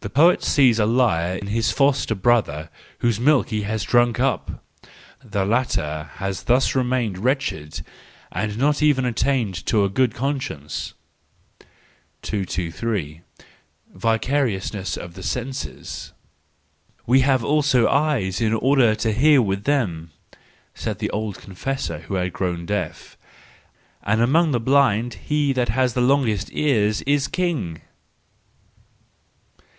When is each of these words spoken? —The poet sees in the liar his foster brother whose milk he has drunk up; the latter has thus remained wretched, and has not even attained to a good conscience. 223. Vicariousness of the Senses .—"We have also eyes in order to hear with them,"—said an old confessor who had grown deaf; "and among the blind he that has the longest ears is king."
—The 0.00 0.10
poet 0.10 0.42
sees 0.42 0.78
in 0.78 0.86
the 0.88 0.92
liar 0.92 1.42
his 1.42 1.72
foster 1.72 2.14
brother 2.14 2.68
whose 2.98 3.18
milk 3.18 3.48
he 3.48 3.62
has 3.62 3.82
drunk 3.82 4.20
up; 4.20 4.62
the 5.24 5.46
latter 5.46 6.10
has 6.16 6.42
thus 6.42 6.74
remained 6.74 7.16
wretched, 7.16 7.80
and 8.30 8.50
has 8.50 8.60
not 8.60 8.82
even 8.82 9.06
attained 9.06 9.64
to 9.64 9.84
a 9.84 9.88
good 9.88 10.12
conscience. 10.12 10.92
223. 12.20 13.22
Vicariousness 13.94 14.98
of 14.98 15.14
the 15.14 15.22
Senses 15.22 16.12
.—"We 17.06 17.20
have 17.20 17.42
also 17.42 17.88
eyes 17.88 18.42
in 18.42 18.52
order 18.52 18.94
to 18.96 19.14
hear 19.14 19.40
with 19.40 19.64
them,"—said 19.64 21.02
an 21.02 21.08
old 21.10 21.38
confessor 21.38 22.00
who 22.00 22.16
had 22.16 22.34
grown 22.34 22.66
deaf; 22.66 23.16
"and 24.02 24.20
among 24.20 24.50
the 24.52 24.60
blind 24.60 25.14
he 25.14 25.54
that 25.54 25.70
has 25.70 25.94
the 25.94 26.02
longest 26.02 26.50
ears 26.52 27.00
is 27.02 27.26
king." 27.28 27.80